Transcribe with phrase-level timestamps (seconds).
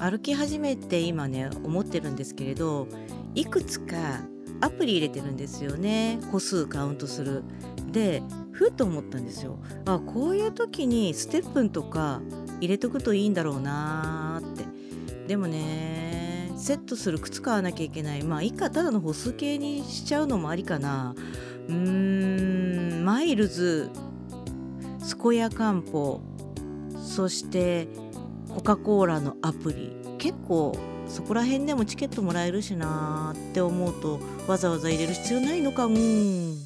[0.00, 2.88] 歩き始めて今ね思ってるんですけれど
[3.34, 4.20] いくつか
[4.60, 6.18] アプリ入れてるんですよね。
[6.32, 7.44] 歩数カウントする。
[7.92, 9.58] でふっと思ったんですよ。
[9.86, 12.20] あこういう時にステップンとか
[12.60, 14.64] 入れとくといいんだろうなーって。
[15.28, 18.22] でもねセットする靴買わなきゃいけない。
[18.24, 21.14] まあいいかただの歩数計にしちゃうのもありかな。
[21.68, 23.90] うーんマイルズ
[25.22, 26.20] 健やかんぽ
[27.00, 27.88] そして
[28.54, 29.92] コカ・コーラのアプリ。
[30.18, 30.76] 結構
[31.08, 36.56] そこら辺でもチケットもらえるしなーって思うとわざわざ入れる必要ないのかうん